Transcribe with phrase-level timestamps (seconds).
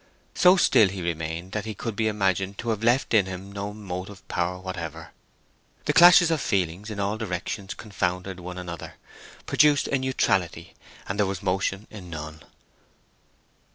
[0.33, 3.71] So still he remained that he could be imagined to have left in him no
[3.71, 5.11] motive power whatever.
[5.85, 8.95] The clashes of feeling in all directions confounded one another,
[9.45, 10.73] produced a neutrality,
[11.07, 12.41] and there was motion in none.